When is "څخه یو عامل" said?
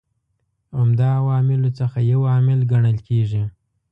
1.79-2.59